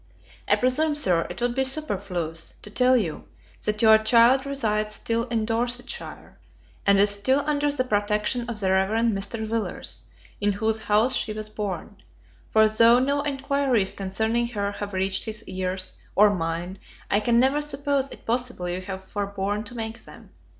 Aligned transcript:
I 0.47 0.55
presume, 0.55 0.95
Sir, 0.95 1.27
it 1.29 1.39
would 1.43 1.53
be 1.53 1.63
superfluous 1.63 2.55
to 2.63 2.71
tell 2.71 2.97
you, 2.97 3.25
that 3.65 3.83
your 3.83 3.99
child 3.99 4.47
resides 4.47 4.95
still 4.95 5.25
in 5.25 5.45
Dorsetshire, 5.45 6.39
and 6.87 6.97
is 6.99 7.11
still 7.11 7.43
under 7.45 7.69
the 7.71 7.83
protection 7.83 8.49
of 8.49 8.59
the 8.59 8.71
Reverend 8.71 9.15
Mr. 9.15 9.45
Villars, 9.45 10.05
in 10.39 10.53
whose 10.53 10.81
house 10.81 11.15
she 11.15 11.33
was 11.33 11.49
born: 11.49 12.01
for, 12.49 12.67
though 12.67 12.97
no 12.97 13.21
enquiries 13.21 13.93
concerning 13.93 14.47
her 14.47 14.71
have 14.71 14.93
reached 14.93 15.25
his 15.25 15.43
ears, 15.43 15.93
or 16.15 16.33
mine, 16.33 16.79
I 17.11 17.19
can 17.19 17.39
never 17.39 17.61
suppose 17.61 18.09
it 18.09 18.25
possible 18.25 18.67
you 18.67 18.81
have 18.81 19.03
forborne 19.03 19.63
to 19.65 19.75
make 19.75 20.05
them. 20.05 20.31